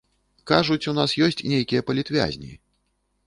[0.51, 2.51] Кажуць, у нас ёсць нейкія палітвязні.